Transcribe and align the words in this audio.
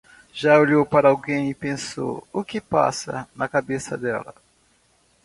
Já 0.33 0.57
olhou 0.57 0.83
para 0.83 1.09
alguém 1.09 1.51
e 1.51 1.53
pensou, 1.53 2.27
o 2.33 2.43
que 2.43 2.59
passa 2.59 3.29
na 3.35 3.47
cabeça 3.47 3.95
dela? 3.95 4.33